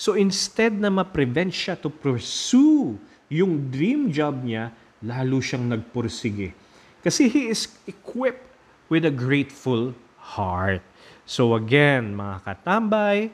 So 0.00 0.16
instead 0.16 0.80
na 0.80 0.88
ma-prevent 0.88 1.52
siya 1.52 1.76
to 1.84 1.92
pursue 1.92 2.96
yung 3.28 3.68
dream 3.68 4.08
job 4.08 4.40
niya, 4.40 4.72
lalo 5.04 5.44
siyang 5.44 5.68
nagpursige. 5.68 6.56
Kasi 7.04 7.28
he 7.28 7.52
is 7.52 7.68
equipped 7.84 8.48
with 8.88 9.04
a 9.04 9.12
grateful 9.12 9.92
heart. 10.16 10.80
So 11.28 11.52
again, 11.52 12.16
mga 12.16 12.48
katambay, 12.48 13.28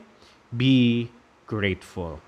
be 0.50 1.06
grateful. 1.46 2.18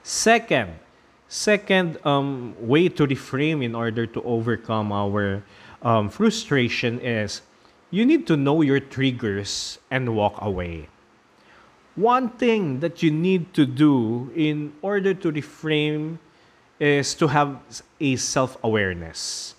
Second, 0.00 0.80
second 1.28 2.00
um, 2.08 2.56
way 2.56 2.88
to 2.88 3.04
reframe 3.04 3.60
in 3.60 3.76
order 3.76 4.08
to 4.08 4.24
overcome 4.24 4.88
our 4.88 5.44
um, 5.84 6.08
frustration 6.08 6.96
is 7.04 7.44
you 7.92 8.08
need 8.08 8.24
to 8.24 8.40
know 8.40 8.64
your 8.64 8.80
triggers 8.80 9.76
and 9.92 10.16
walk 10.16 10.40
away 10.40 10.88
one 11.96 12.32
thing 12.40 12.80
that 12.80 13.02
you 13.02 13.10
need 13.10 13.52
to 13.52 13.66
do 13.66 14.30
in 14.32 14.72
order 14.80 15.12
to 15.12 15.32
reframe 15.32 16.16
is 16.80 17.14
to 17.14 17.28
have 17.28 17.60
a 18.00 18.16
self 18.16 18.56
awareness. 18.64 19.54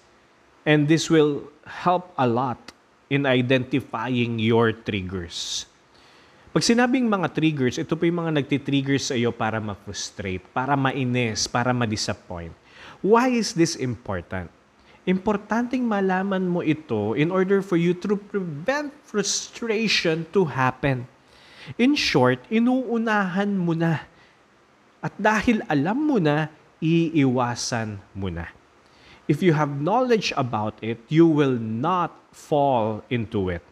And 0.66 0.88
this 0.88 1.10
will 1.10 1.44
help 1.68 2.12
a 2.18 2.26
lot 2.26 2.72
in 3.12 3.28
identifying 3.28 4.40
your 4.40 4.72
triggers. 4.72 5.68
Pag 6.54 6.62
sinabing 6.62 7.10
mga 7.10 7.34
triggers, 7.34 7.82
ito 7.82 7.98
po 7.98 8.06
yung 8.06 8.26
mga 8.26 8.42
nagtitrigger 8.42 9.02
sa 9.02 9.18
iyo 9.18 9.34
para 9.34 9.58
ma-frustrate, 9.58 10.46
para 10.54 10.78
mainis, 10.78 11.50
para 11.50 11.74
ma-disappoint. 11.74 12.54
Why 13.02 13.34
is 13.34 13.58
this 13.58 13.74
important? 13.76 14.54
Importanteng 15.04 15.84
malaman 15.84 16.48
mo 16.48 16.64
ito 16.64 17.18
in 17.18 17.34
order 17.34 17.60
for 17.60 17.76
you 17.76 17.92
to 17.92 18.16
prevent 18.16 18.94
frustration 19.04 20.24
to 20.32 20.48
happen. 20.48 21.10
In 21.80 21.96
short, 21.96 22.44
inuunahan 22.52 23.56
mo 23.56 23.74
na. 23.78 24.04
At 25.04 25.16
dahil 25.20 25.64
alam 25.68 26.00
mo 26.00 26.18
na, 26.20 26.48
iiwasan 26.84 28.00
mo 28.16 28.28
na. 28.28 28.52
If 29.28 29.40
you 29.40 29.56
have 29.56 29.80
knowledge 29.80 30.36
about 30.36 30.76
it, 30.84 31.00
you 31.08 31.24
will 31.24 31.56
not 31.56 32.12
fall 32.36 33.08
into 33.08 33.48
it. 33.48 33.64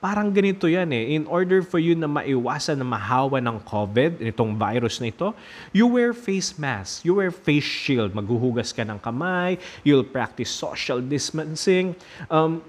Parang 0.00 0.32
ganito 0.32 0.64
yan 0.64 0.88
eh. 0.96 1.12
In 1.12 1.28
order 1.28 1.60
for 1.60 1.76
you 1.76 1.92
na 1.92 2.08
maiwasan 2.08 2.80
na 2.80 2.88
mahawa 2.88 3.36
ng 3.36 3.60
COVID, 3.68 4.24
itong 4.32 4.56
virus 4.56 4.96
na 4.96 5.12
ito, 5.12 5.36
you 5.76 5.84
wear 5.84 6.16
face 6.16 6.56
mask, 6.56 7.04
you 7.04 7.20
wear 7.20 7.28
face 7.28 7.68
shield, 7.68 8.16
maghuhugas 8.16 8.72
ka 8.72 8.80
ng 8.80 8.96
kamay, 8.96 9.60
you'll 9.84 10.04
practice 10.04 10.48
social 10.48 11.04
distancing, 11.04 11.92
um, 12.32 12.64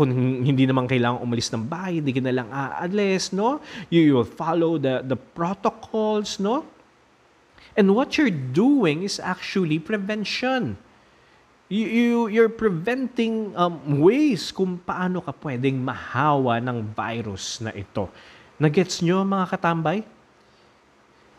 kung 0.00 0.16
hindi 0.16 0.64
naman 0.64 0.88
kailangan 0.88 1.20
umalis 1.20 1.52
ng 1.52 1.68
bahay, 1.68 2.00
hindi 2.00 2.16
ka 2.16 2.24
na 2.24 2.32
lang 2.32 2.48
aalis, 2.48 3.36
no? 3.36 3.60
You 3.92 4.16
will 4.16 4.24
follow 4.24 4.80
the, 4.80 5.04
the 5.04 5.20
protocols, 5.20 6.40
no? 6.40 6.64
And 7.76 7.92
what 7.92 8.16
you're 8.16 8.32
doing 8.32 9.04
is 9.04 9.20
actually 9.20 9.76
prevention. 9.76 10.80
You, 11.68 11.84
you, 11.84 12.16
you're 12.32 12.48
preventing 12.48 13.52
um, 13.52 14.00
ways 14.00 14.48
kung 14.48 14.80
paano 14.80 15.20
ka 15.20 15.36
pwedeng 15.44 15.76
mahawa 15.84 16.64
ng 16.64 16.96
virus 16.96 17.60
na 17.60 17.68
ito. 17.76 18.08
Nagets 18.56 19.04
nyo 19.04 19.20
mga 19.20 19.52
katambay? 19.52 20.00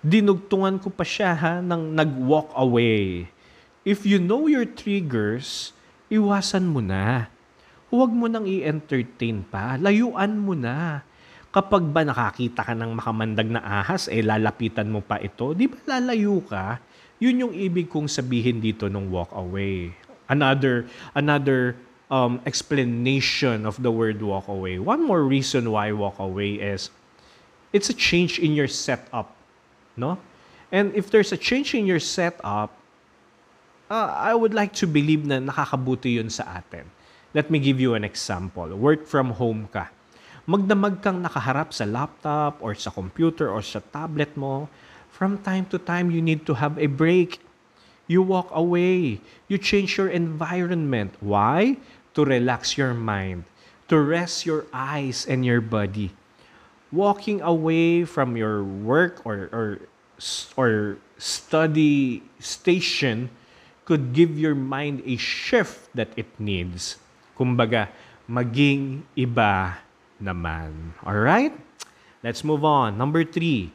Dinugtungan 0.05 0.77
ko 0.77 0.93
pa 0.93 1.01
siya 1.01 1.33
ha, 1.33 1.53
ng 1.65 1.97
nag-walk 1.97 2.53
away. 2.53 3.25
If 3.81 4.05
you 4.05 4.21
know 4.21 4.45
your 4.45 4.69
triggers, 4.69 5.73
iwasan 6.13 6.69
mo 6.69 6.77
na 6.77 7.25
huwag 7.91 8.09
mo 8.09 8.31
nang 8.31 8.47
i-entertain 8.47 9.43
pa. 9.43 9.75
Layuan 9.75 10.39
mo 10.39 10.55
na. 10.55 11.03
Kapag 11.51 11.83
ba 11.91 12.07
nakakita 12.07 12.63
ka 12.63 12.71
ng 12.71 12.95
makamandag 12.95 13.51
na 13.51 13.59
ahas, 13.59 14.07
eh 14.07 14.23
lalapitan 14.23 14.87
mo 14.87 15.03
pa 15.03 15.19
ito, 15.19 15.51
di 15.51 15.67
ba 15.67 15.75
lalayo 15.99 16.39
ka? 16.47 16.79
Yun 17.19 17.43
yung 17.43 17.53
ibig 17.53 17.91
kong 17.91 18.07
sabihin 18.07 18.63
dito 18.63 18.87
nung 18.87 19.11
walk 19.11 19.35
away. 19.35 19.91
Another, 20.31 20.87
another 21.11 21.75
um, 22.07 22.39
explanation 22.47 23.67
of 23.67 23.75
the 23.83 23.91
word 23.91 24.23
walk 24.23 24.47
away. 24.47 24.79
One 24.79 25.03
more 25.03 25.27
reason 25.27 25.67
why 25.67 25.91
walk 25.91 26.23
away 26.23 26.55
is 26.63 26.87
it's 27.75 27.91
a 27.91 27.97
change 27.99 28.39
in 28.39 28.55
your 28.55 28.71
setup. 28.71 29.35
No? 29.99 30.15
And 30.71 30.95
if 30.95 31.11
there's 31.11 31.35
a 31.35 31.37
change 31.37 31.75
in 31.75 31.83
your 31.83 31.99
setup, 31.99 32.71
uh, 33.91 34.07
I 34.15 34.31
would 34.31 34.55
like 34.55 34.71
to 34.79 34.87
believe 34.87 35.27
na 35.27 35.43
nakakabuti 35.43 36.15
yun 36.15 36.31
sa 36.31 36.63
atin. 36.63 36.87
Let 37.31 37.47
me 37.47 37.63
give 37.63 37.79
you 37.79 37.95
an 37.95 38.03
example. 38.03 38.67
Work 38.75 39.07
from 39.07 39.31
home 39.39 39.71
ka. 39.71 39.87
Magdamag 40.43 40.99
kang 40.99 41.23
nakaharap 41.23 41.71
sa 41.71 41.87
laptop 41.87 42.59
or 42.59 42.75
sa 42.75 42.91
computer 42.91 43.47
or 43.47 43.63
sa 43.63 43.79
tablet 43.79 44.35
mo. 44.35 44.67
From 45.07 45.39
time 45.39 45.63
to 45.71 45.79
time, 45.79 46.11
you 46.11 46.19
need 46.19 46.43
to 46.43 46.59
have 46.59 46.75
a 46.75 46.91
break. 46.91 47.39
You 48.11 48.19
walk 48.19 48.51
away. 48.51 49.23
You 49.47 49.55
change 49.55 49.95
your 49.95 50.11
environment. 50.11 51.15
Why? 51.23 51.79
To 52.19 52.27
relax 52.27 52.75
your 52.75 52.91
mind. 52.91 53.47
To 53.87 53.95
rest 53.95 54.43
your 54.43 54.67
eyes 54.75 55.23
and 55.23 55.47
your 55.47 55.63
body. 55.63 56.11
Walking 56.91 57.39
away 57.39 58.03
from 58.03 58.35
your 58.35 58.59
work 58.59 59.23
or, 59.23 59.47
or, 59.55 59.87
or 60.59 60.99
study 61.15 62.23
station 62.43 63.31
could 63.87 64.11
give 64.11 64.35
your 64.35 64.55
mind 64.55 64.99
a 65.07 65.15
shift 65.15 65.87
that 65.95 66.11
it 66.19 66.27
needs. 66.35 66.99
Kumbaga, 67.41 67.89
maging 68.29 69.01
iba 69.17 69.81
naman. 70.21 70.93
Alright? 71.01 71.57
Let's 72.21 72.45
move 72.45 72.61
on. 72.61 73.01
Number 73.01 73.25
three. 73.25 73.73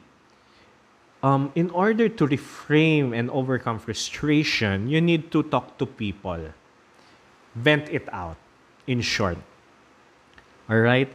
Um, 1.19 1.51
in 1.51 1.67
order 1.75 2.07
to 2.07 2.23
reframe 2.23 3.11
and 3.11 3.27
overcome 3.27 3.75
frustration, 3.75 4.87
you 4.87 5.03
need 5.03 5.35
to 5.35 5.43
talk 5.43 5.75
to 5.75 5.83
people. 5.83 6.39
Vent 7.59 7.91
it 7.91 8.07
out. 8.15 8.39
In 8.87 9.03
short. 9.03 9.35
Alright? 10.71 11.11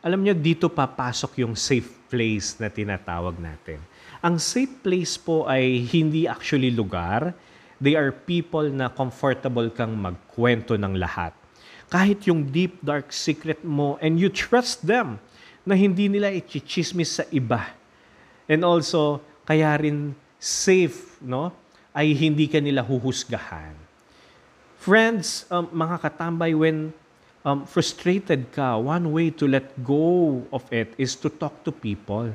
Alam 0.00 0.24
nyo, 0.24 0.32
dito 0.32 0.72
papasok 0.72 1.44
yung 1.44 1.52
safe 1.52 1.92
place 2.08 2.56
na 2.56 2.72
tinatawag 2.72 3.36
natin. 3.36 3.76
Ang 4.24 4.40
safe 4.40 4.72
place 4.80 5.20
po 5.20 5.44
ay 5.44 5.84
hindi 5.84 6.24
actually 6.24 6.72
lugar. 6.72 7.36
They 7.76 7.92
are 7.92 8.08
people 8.08 8.72
na 8.72 8.88
comfortable 8.88 9.68
kang 9.68 9.92
magkwento 10.00 10.80
ng 10.80 10.96
lahat 10.96 11.43
kahit 11.88 12.26
yung 12.26 12.48
deep 12.48 12.80
dark 12.82 13.14
secret 13.14 13.62
mo 13.62 13.94
and 14.02 14.18
you 14.18 14.26
trust 14.26 14.82
them 14.82 15.22
na 15.64 15.78
hindi 15.78 16.10
nila 16.10 16.34
ichichismis 16.34 17.22
sa 17.22 17.24
iba. 17.32 17.72
And 18.50 18.66
also, 18.66 19.24
kaya 19.48 19.72
rin 19.80 20.12
safe, 20.36 21.16
no? 21.24 21.54
Ay 21.94 22.12
hindi 22.12 22.50
ka 22.50 22.60
nila 22.60 22.84
huhusgahan. 22.84 23.72
Friends, 24.76 25.48
um, 25.48 25.64
mga 25.72 25.96
katambay, 26.04 26.52
when 26.52 26.92
um, 27.46 27.64
frustrated 27.64 28.52
ka, 28.52 28.76
one 28.76 29.08
way 29.14 29.32
to 29.32 29.48
let 29.48 29.72
go 29.80 30.42
of 30.52 30.66
it 30.68 30.92
is 31.00 31.16
to 31.16 31.32
talk 31.32 31.64
to 31.64 31.72
people. 31.72 32.34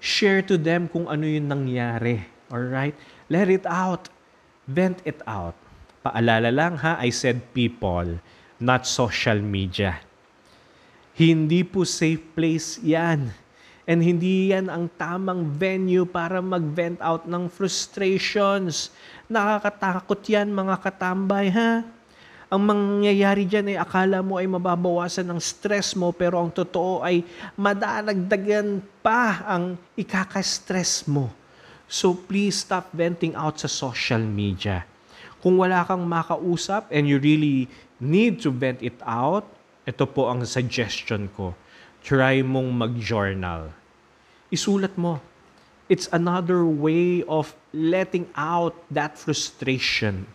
Share 0.00 0.40
to 0.46 0.56
them 0.56 0.88
kung 0.88 1.04
ano 1.04 1.28
yung 1.28 1.52
nangyari. 1.52 2.24
Alright? 2.48 2.96
Let 3.28 3.50
it 3.50 3.66
out. 3.66 4.08
Vent 4.64 5.02
it 5.04 5.20
out. 5.26 5.58
Paalala 6.00 6.54
lang 6.54 6.78
ha, 6.80 6.96
I 7.02 7.10
said 7.10 7.42
people 7.50 8.22
not 8.60 8.88
social 8.88 9.40
media. 9.40 10.00
Hindi 11.16 11.64
po 11.64 11.84
safe 11.88 12.20
place 12.36 12.76
yan. 12.84 13.32
And 13.86 14.02
hindi 14.02 14.50
yan 14.50 14.66
ang 14.66 14.90
tamang 14.98 15.46
venue 15.46 16.04
para 16.04 16.42
mag-vent 16.42 16.98
out 16.98 17.24
ng 17.24 17.46
frustrations. 17.46 18.90
Nakakatakot 19.30 20.20
yan 20.26 20.50
mga 20.50 20.74
katambay 20.82 21.48
ha. 21.54 21.86
Ang 22.46 22.62
mangyayari 22.62 23.42
dyan 23.42 23.74
ay 23.74 23.78
akala 23.78 24.22
mo 24.22 24.38
ay 24.38 24.46
mababawasan 24.46 25.26
ng 25.26 25.40
stress 25.42 25.98
mo 25.98 26.14
pero 26.14 26.38
ang 26.38 26.50
totoo 26.50 27.02
ay 27.02 27.26
madadagdagan 27.58 28.82
pa 29.02 29.42
ang 29.46 29.74
ikaka-stress 29.98 31.10
mo. 31.10 31.30
So 31.86 32.14
please 32.14 32.66
stop 32.66 32.90
venting 32.94 33.34
out 33.38 33.62
sa 33.62 33.70
social 33.70 34.22
media. 34.22 34.86
Kung 35.42 35.62
wala 35.62 35.86
kang 35.86 36.02
makausap 36.02 36.90
and 36.90 37.06
you 37.06 37.22
really 37.22 37.70
need 38.00 38.42
to 38.44 38.52
vent 38.52 38.82
it 38.84 38.98
out, 39.04 39.46
ito 39.86 40.04
po 40.04 40.28
ang 40.28 40.42
suggestion 40.44 41.30
ko. 41.32 41.54
try 42.06 42.38
mong 42.38 42.70
mag-journal. 42.70 43.74
Isulat 44.54 44.94
mo. 44.94 45.18
It's 45.90 46.06
another 46.14 46.62
way 46.62 47.26
of 47.26 47.50
letting 47.74 48.30
out 48.38 48.78
that 48.94 49.18
frustration. 49.18 50.30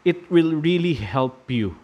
It 0.00 0.32
will 0.32 0.56
really 0.56 0.96
help 0.96 1.44
you. 1.52 1.76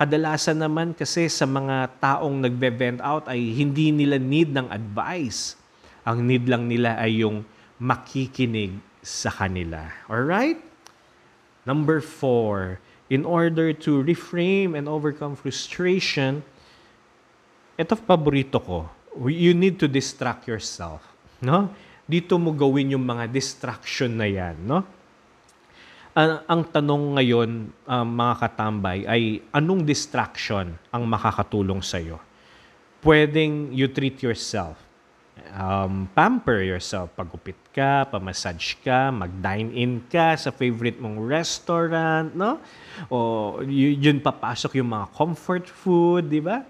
Kadalasan 0.00 0.64
naman 0.64 0.96
kasi 0.96 1.28
sa 1.28 1.44
mga 1.44 2.00
taong 2.00 2.40
nagbe-vent 2.40 3.04
out 3.04 3.28
ay 3.28 3.52
hindi 3.52 3.92
nila 3.92 4.16
need 4.16 4.56
ng 4.56 4.72
advice. 4.72 5.60
Ang 6.08 6.24
need 6.24 6.48
lang 6.48 6.64
nila 6.64 6.96
ay 6.96 7.20
yung 7.20 7.44
makikinig 7.76 8.80
sa 9.04 9.28
kanila. 9.28 9.92
Alright? 10.08 10.56
Number 11.68 12.00
four, 12.00 12.80
in 13.10 13.26
order 13.26 13.72
to 13.72 14.04
reframe 14.04 14.78
and 14.78 14.86
overcome 14.86 15.34
frustration, 15.34 16.44
ito 17.74 17.94
paborito 17.98 18.62
ko, 18.62 18.86
you 19.26 19.56
need 19.56 19.80
to 19.80 19.88
distract 19.88 20.46
yourself. 20.46 21.02
No? 21.42 21.72
Dito 22.06 22.38
mo 22.38 22.52
gawin 22.54 22.94
yung 22.94 23.02
mga 23.02 23.30
distraction 23.32 24.14
na 24.14 24.28
yan. 24.28 24.54
No? 24.62 24.84
Ang, 26.12 26.32
ang 26.44 26.62
tanong 26.68 27.04
ngayon, 27.16 27.50
um, 27.72 28.06
mga 28.12 28.34
katambay, 28.36 28.98
ay 29.08 29.40
anong 29.50 29.80
distraction 29.80 30.76
ang 30.92 31.02
makakatulong 31.08 31.80
sa'yo? 31.80 32.20
Pwedeng 33.00 33.72
you 33.72 33.88
treat 33.90 34.20
yourself 34.20 34.91
um, 35.50 36.06
pamper 36.14 36.62
yourself. 36.62 37.10
Pagupit 37.18 37.58
ka, 37.74 38.06
pamassage 38.06 38.78
ka, 38.80 39.10
mag-dine-in 39.10 40.02
ka 40.06 40.38
sa 40.38 40.50
favorite 40.54 40.98
mong 41.02 41.18
restaurant, 41.22 42.30
no? 42.34 42.62
O 43.10 43.58
yun 43.66 44.22
papasok 44.22 44.78
yung 44.78 44.90
mga 44.90 45.06
comfort 45.16 45.66
food, 45.66 46.30
di 46.30 46.38
ba? 46.38 46.62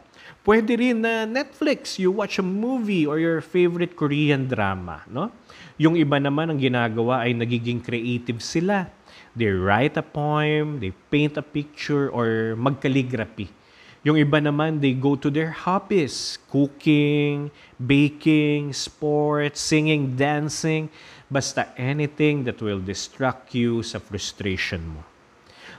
Pwede 0.42 0.74
rin 0.74 1.02
na 1.02 1.22
Netflix, 1.22 2.02
you 2.02 2.10
watch 2.10 2.42
a 2.42 2.46
movie 2.46 3.06
or 3.06 3.22
your 3.22 3.38
favorite 3.38 3.94
Korean 3.94 4.50
drama, 4.50 5.06
no? 5.06 5.30
Yung 5.78 5.94
iba 5.94 6.18
naman 6.18 6.50
ang 6.50 6.58
ginagawa 6.58 7.22
ay 7.26 7.34
nagiging 7.34 7.78
creative 7.78 8.42
sila. 8.42 8.90
They 9.32 9.48
write 9.48 9.96
a 9.96 10.04
poem, 10.04 10.82
they 10.82 10.92
paint 11.12 11.40
a 11.40 11.44
picture, 11.46 12.12
or 12.12 12.58
mag-calligraphy 12.58 13.61
yung 14.02 14.18
iba 14.18 14.42
naman, 14.42 14.82
they 14.82 14.98
go 14.98 15.14
to 15.14 15.30
their 15.30 15.54
hobbies. 15.54 16.42
Cooking, 16.50 17.54
baking, 17.78 18.74
sports, 18.74 19.62
singing, 19.62 20.18
dancing. 20.18 20.90
Basta 21.30 21.70
anything 21.78 22.42
that 22.42 22.58
will 22.58 22.82
distract 22.82 23.54
you 23.54 23.86
sa 23.86 24.02
frustration 24.02 24.98
mo. 24.98 25.06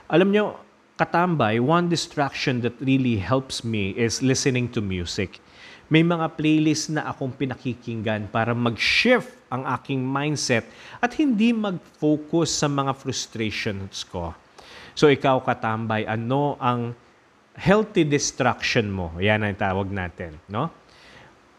Alam 0.08 0.32
nyo, 0.32 0.56
katambay, 0.96 1.60
one 1.60 1.92
distraction 1.92 2.64
that 2.64 2.72
really 2.80 3.20
helps 3.20 3.60
me 3.60 3.92
is 3.92 4.24
listening 4.24 4.72
to 4.72 4.80
music. 4.80 5.36
May 5.92 6.00
mga 6.00 6.32
playlist 6.40 6.96
na 6.96 7.04
akong 7.12 7.36
pinakikinggan 7.36 8.32
para 8.32 8.56
mag-shift 8.56 9.36
ang 9.52 9.68
aking 9.68 10.00
mindset 10.00 10.64
at 10.96 11.12
hindi 11.20 11.52
mag-focus 11.52 12.56
sa 12.56 12.72
mga 12.72 12.96
frustrations 12.96 14.00
ko. 14.08 14.32
So 14.96 15.12
ikaw 15.12 15.44
katambay, 15.44 16.08
ano 16.08 16.56
ang 16.56 16.96
healthy 17.54 18.02
distraction 18.02 18.90
mo. 18.90 19.14
Yan 19.22 19.46
ang 19.46 19.54
tawag 19.54 19.90
natin, 19.90 20.38
no? 20.50 20.70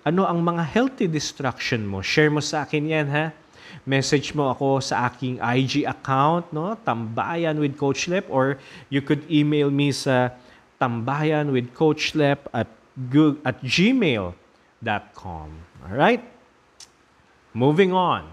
Ano 0.06 0.28
ang 0.30 0.44
mga 0.44 0.62
healthy 0.62 1.10
distraction 1.10 1.82
mo? 1.82 2.04
Share 2.04 2.30
mo 2.30 2.44
sa 2.44 2.68
akin 2.68 2.84
yan, 2.86 3.08
ha? 3.10 3.34
Message 3.84 4.38
mo 4.38 4.54
ako 4.54 4.80
sa 4.80 5.10
aking 5.10 5.42
IG 5.42 5.88
account, 5.88 6.46
no? 6.54 6.78
Tambayan 6.86 7.58
with 7.58 7.74
Coach 7.80 8.08
Lep 8.08 8.30
or 8.30 8.62
you 8.94 9.02
could 9.02 9.26
email 9.32 9.74
me 9.74 9.90
sa 9.90 10.36
tambayan 10.78 11.50
with 11.50 11.74
Coach 11.74 12.14
Lep 12.14 12.46
at, 12.54 12.70
at 13.44 13.58
gmail.com. 13.66 15.50
All 15.90 15.96
right? 15.96 16.22
Moving 17.56 17.96
on. 17.96 18.30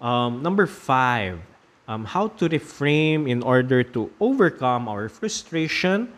Um, 0.00 0.42
number 0.42 0.66
five, 0.66 1.40
um, 1.88 2.04
how 2.04 2.28
to 2.40 2.48
reframe 2.48 3.30
in 3.30 3.42
order 3.42 3.84
to 3.94 4.10
overcome 4.18 4.88
our 4.88 5.08
frustration 5.08 6.10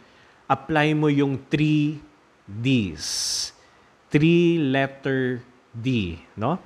apply 0.48 0.96
mo 0.96 1.12
yung 1.12 1.36
3 1.52 2.00
Ds. 2.48 3.04
3 4.08 4.72
letter 4.72 5.44
D, 5.76 6.16
no? 6.32 6.56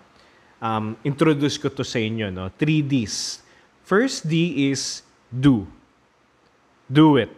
Um, 0.63 0.95
introduce 1.03 1.59
ko 1.59 1.67
to 1.67 1.83
sa 1.83 1.99
inyo, 1.99 2.31
no? 2.31 2.47
3 2.55 2.87
Ds. 2.87 3.43
First 3.83 4.31
D 4.31 4.71
is 4.71 5.03
do. 5.27 5.67
Do 6.87 7.19
it. 7.19 7.35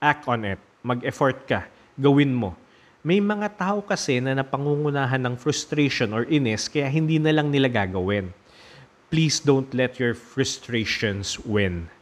Act 0.00 0.24
on 0.24 0.48
it. 0.48 0.60
Mag-effort 0.80 1.44
ka. 1.44 1.68
Gawin 2.00 2.32
mo. 2.32 2.56
May 3.04 3.20
mga 3.20 3.52
tao 3.60 3.84
kasi 3.84 4.16
na 4.24 4.32
napangungunahan 4.32 5.20
ng 5.20 5.36
frustration 5.36 6.16
or 6.16 6.24
inis 6.24 6.72
kaya 6.72 6.88
hindi 6.88 7.20
na 7.20 7.36
lang 7.36 7.52
nila 7.52 7.68
gagawin. 7.68 8.32
Please 9.12 9.44
don't 9.44 9.68
let 9.76 10.00
your 10.00 10.16
frustrations 10.16 11.36
win. 11.44 11.92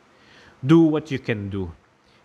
Do 0.62 0.86
what 0.86 1.10
you 1.10 1.18
can 1.18 1.50
do 1.50 1.74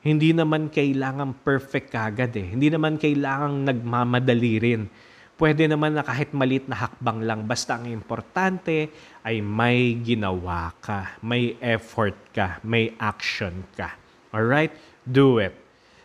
hindi 0.07 0.31
naman 0.31 0.71
kailangan 0.71 1.43
perfect 1.43 1.91
kagad 1.91 2.31
eh. 2.39 2.55
Hindi 2.55 2.71
naman 2.71 2.95
kailangan 2.95 3.67
nagmamadali 3.67 4.55
rin. 4.63 4.87
Pwede 5.37 5.69
naman 5.69 5.93
na 5.93 6.01
kahit 6.01 6.33
malit 6.33 6.65
na 6.65 6.73
hakbang 6.87 7.21
lang. 7.21 7.45
Basta 7.45 7.77
ang 7.77 7.85
importante 7.85 8.89
ay 9.21 9.37
may 9.43 9.93
ginawa 10.01 10.73
ka, 10.81 11.19
may 11.21 11.53
effort 11.61 12.17
ka, 12.33 12.57
may 12.65 12.95
action 12.97 13.61
ka. 13.77 13.93
Alright? 14.33 14.73
Do 15.05 15.37
it. 15.37 15.53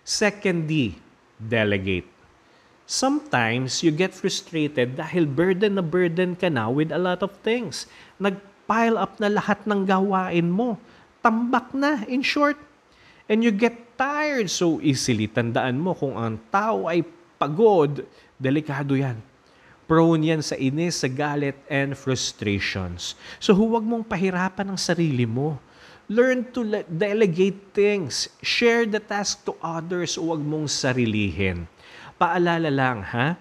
Second 0.05 0.69
D, 0.69 1.01
delegate. 1.41 2.11
Sometimes 2.85 3.81
you 3.81 3.89
get 3.89 4.13
frustrated 4.13 5.01
dahil 5.01 5.25
burden 5.25 5.81
na 5.81 5.85
burden 5.87 6.37
ka 6.37 6.53
na 6.53 6.69
with 6.69 6.93
a 6.93 7.01
lot 7.01 7.25
of 7.25 7.33
things. 7.41 7.89
Nag-pile 8.21 9.01
up 9.01 9.17
na 9.17 9.33
lahat 9.33 9.65
ng 9.65 9.89
gawain 9.89 10.53
mo. 10.53 10.77
Tambak 11.25 11.73
na, 11.73 12.05
in 12.05 12.21
short. 12.21 12.59
And 13.33 13.41
you 13.41 13.49
get 13.49 13.97
tired 13.97 14.53
so 14.53 14.77
easily, 14.85 15.25
tandaan 15.25 15.81
mo 15.81 15.97
kung 15.97 16.13
ang 16.21 16.37
tao 16.53 16.85
ay 16.85 17.01
pagod, 17.41 18.05
delikado 18.37 18.93
yan. 18.93 19.17
Prone 19.89 20.21
yan 20.21 20.45
sa 20.45 20.53
inis, 20.61 21.01
sa 21.01 21.09
galit, 21.09 21.57
and 21.73 21.97
frustrations. 21.97 23.17
So 23.41 23.57
huwag 23.57 23.89
mong 23.89 24.05
pahirapan 24.05 24.69
ang 24.69 24.77
sarili 24.77 25.25
mo. 25.25 25.57
Learn 26.13 26.45
to 26.53 26.61
le- 26.61 26.85
delegate 26.85 27.73
things. 27.73 28.29
Share 28.45 28.85
the 28.85 29.01
task 29.01 29.49
to 29.49 29.57
others. 29.65 30.21
Huwag 30.21 30.45
mong 30.45 30.69
sarilihin. 30.69 31.65
Paalala 32.21 32.69
lang, 32.69 33.01
ha? 33.01 33.41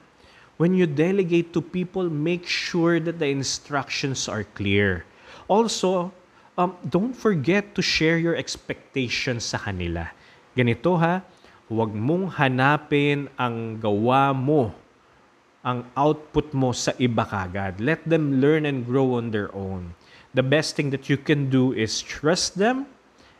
When 0.55 0.71
you 0.71 0.87
delegate 0.87 1.51
to 1.51 1.59
people, 1.59 2.07
make 2.07 2.47
sure 2.47 3.03
that 3.03 3.19
the 3.19 3.27
instructions 3.27 4.31
are 4.31 4.47
clear. 4.55 5.03
Also, 5.51 6.15
um, 6.61 6.77
don't 6.85 7.17
forget 7.17 7.73
to 7.73 7.81
share 7.81 8.21
your 8.21 8.37
expectations 8.37 9.49
sa 9.49 9.57
kanila. 9.57 10.13
Ganito 10.53 10.93
ha, 11.01 11.25
huwag 11.65 11.89
mong 11.95 12.37
hanapin 12.37 13.25
ang 13.39 13.81
gawa 13.81 14.35
mo, 14.35 14.69
ang 15.65 15.89
output 15.97 16.53
mo 16.53 16.69
sa 16.73 16.93
iba 17.01 17.25
kagad. 17.25 17.81
Let 17.81 18.05
them 18.05 18.37
learn 18.37 18.69
and 18.69 18.85
grow 18.85 19.17
on 19.17 19.33
their 19.33 19.49
own. 19.57 19.97
The 20.37 20.45
best 20.45 20.77
thing 20.77 20.93
that 20.93 21.09
you 21.09 21.17
can 21.17 21.49
do 21.49 21.73
is 21.73 21.99
trust 21.99 22.55
them 22.55 22.85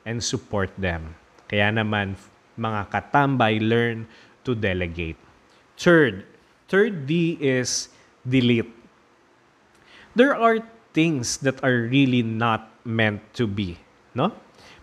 and 0.03 0.19
support 0.19 0.73
them. 0.75 1.15
Kaya 1.47 1.71
naman, 1.71 2.17
mga 2.57 2.89
katambay, 2.89 3.61
learn 3.61 4.09
to 4.43 4.57
delegate. 4.57 5.19
Third, 5.77 6.25
third 6.67 7.05
D 7.07 7.37
is 7.39 7.89
delete. 8.27 8.69
There 10.15 10.35
are 10.35 10.59
things 10.91 11.39
that 11.43 11.63
are 11.63 11.87
really 11.87 12.23
not 12.23 12.70
meant 12.83 13.21
to 13.33 13.47
be, 13.47 13.77
no? 14.13 14.31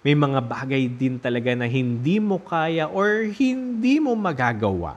may 0.06 0.14
mga 0.14 0.40
bagay 0.46 0.86
din 0.86 1.18
talaga 1.18 1.54
na 1.58 1.66
hindi 1.66 2.22
mo 2.22 2.38
kaya 2.38 2.86
or 2.86 3.26
hindi 3.28 3.98
mo 3.98 4.14
magagawa. 4.14 4.96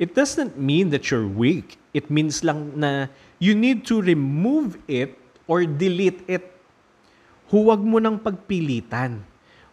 It 0.00 0.16
doesn't 0.16 0.56
mean 0.56 0.88
that 0.96 1.12
you're 1.12 1.28
weak. 1.28 1.76
It 1.92 2.08
means 2.08 2.40
lang 2.40 2.72
na 2.72 3.12
you 3.36 3.52
need 3.52 3.84
to 3.92 4.00
remove 4.00 4.80
it 4.88 5.12
or 5.44 5.68
delete 5.68 6.24
it. 6.24 6.50
Huwag 7.52 7.84
mo 7.84 8.00
nang 8.00 8.16
pagpilitan. 8.16 9.20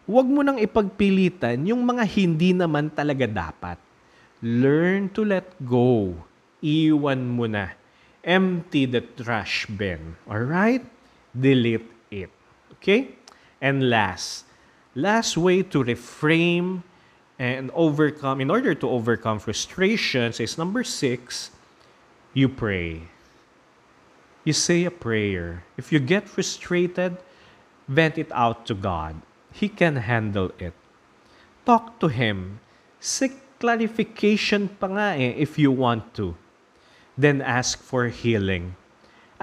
Huwag 0.04 0.26
mo 0.28 0.44
nang 0.44 0.60
ipagpilitan 0.60 1.64
yung 1.64 1.80
mga 1.82 2.04
hindi 2.04 2.52
naman 2.52 2.92
talaga 2.92 3.24
dapat. 3.24 3.78
Learn 4.44 5.08
to 5.16 5.24
let 5.24 5.48
go. 5.64 6.12
Iwan 6.60 7.24
mo 7.24 7.48
na. 7.48 7.72
Empty 8.20 8.84
the 8.84 9.00
trash 9.16 9.64
bin. 9.66 10.12
Alright? 10.28 10.84
Delete 11.32 11.88
it. 11.88 11.97
Okay? 12.80 13.16
And 13.60 13.90
last, 13.90 14.44
last 14.94 15.36
way 15.36 15.62
to 15.62 15.84
reframe 15.84 16.82
and 17.38 17.70
overcome, 17.74 18.40
in 18.40 18.50
order 18.50 18.74
to 18.74 18.88
overcome 18.88 19.38
frustrations, 19.38 20.40
is 20.40 20.58
number 20.58 20.82
six, 20.82 21.50
you 22.34 22.48
pray. 22.48 23.02
You 24.44 24.52
say 24.52 24.84
a 24.84 24.90
prayer. 24.90 25.64
If 25.76 25.92
you 25.92 25.98
get 25.98 26.28
frustrated, 26.28 27.18
vent 27.86 28.18
it 28.18 28.30
out 28.32 28.66
to 28.66 28.74
God. 28.74 29.20
He 29.52 29.68
can 29.68 29.96
handle 29.96 30.52
it. 30.58 30.74
Talk 31.66 31.98
to 32.00 32.08
Him. 32.08 32.60
Seek 32.98 33.32
clarification 33.58 34.68
pa 34.78 34.86
nga 34.86 35.18
eh 35.18 35.34
if 35.36 35.58
you 35.58 35.70
want 35.70 36.14
to. 36.14 36.34
then 37.18 37.42
ask 37.42 37.82
for 37.82 38.06
healing. 38.06 38.78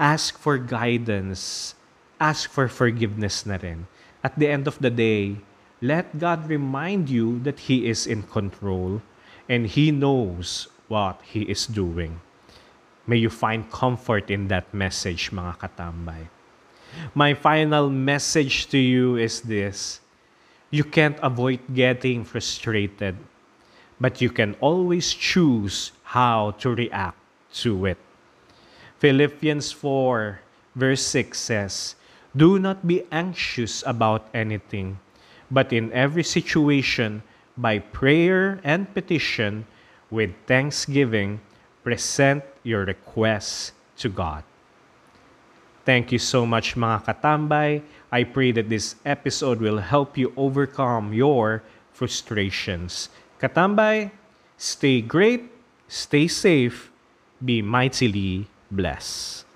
Ask 0.00 0.40
for 0.40 0.56
guidance. 0.56 1.75
Ask 2.18 2.48
for 2.48 2.68
forgiveness 2.68 3.44
na 3.44 3.60
rin. 3.60 3.86
At 4.24 4.38
the 4.38 4.48
end 4.48 4.66
of 4.66 4.80
the 4.80 4.90
day, 4.90 5.36
let 5.82 6.18
God 6.18 6.48
remind 6.48 7.10
you 7.12 7.38
that 7.44 7.68
He 7.68 7.86
is 7.86 8.06
in 8.06 8.24
control 8.24 9.02
and 9.48 9.68
He 9.68 9.92
knows 9.92 10.68
what 10.88 11.20
He 11.22 11.44
is 11.44 11.66
doing. 11.66 12.20
May 13.06 13.20
you 13.20 13.30
find 13.30 13.70
comfort 13.70 14.30
in 14.30 14.48
that 14.48 14.72
message, 14.72 15.30
mga 15.30 15.60
katambay. 15.60 16.26
My 17.14 17.34
final 17.34 17.90
message 17.90 18.66
to 18.72 18.78
you 18.78 19.16
is 19.16 19.42
this 19.44 20.00
you 20.70 20.82
can't 20.82 21.18
avoid 21.22 21.60
getting 21.74 22.24
frustrated, 22.24 23.16
but 24.00 24.20
you 24.20 24.30
can 24.30 24.56
always 24.60 25.12
choose 25.12 25.92
how 26.16 26.56
to 26.58 26.74
react 26.74 27.20
to 27.62 27.86
it. 27.86 27.98
Philippians 28.98 29.70
4, 29.70 30.40
verse 30.74 31.02
6 31.06 31.38
says, 31.38 31.94
Do 32.36 32.58
not 32.58 32.86
be 32.86 33.02
anxious 33.10 33.82
about 33.86 34.28
anything, 34.34 35.00
but 35.50 35.72
in 35.72 35.90
every 35.92 36.22
situation, 36.22 37.22
by 37.56 37.78
prayer 37.78 38.60
and 38.62 38.92
petition, 38.92 39.64
with 40.10 40.36
thanksgiving, 40.46 41.40
present 41.82 42.44
your 42.62 42.84
requests 42.84 43.72
to 43.96 44.10
God. 44.10 44.44
Thank 45.86 46.12
you 46.12 46.18
so 46.18 46.44
much 46.44 46.76
mga 46.76 47.08
katambay. 47.08 47.80
I 48.12 48.24
pray 48.24 48.52
that 48.52 48.68
this 48.68 48.96
episode 49.06 49.62
will 49.62 49.78
help 49.78 50.18
you 50.18 50.34
overcome 50.36 51.14
your 51.16 51.62
frustrations. 51.92 53.08
Katambay, 53.40 54.10
stay 54.58 55.00
great, 55.00 55.48
stay 55.88 56.28
safe, 56.28 56.92
be 57.40 57.62
mightily 57.62 58.44
blessed. 58.70 59.46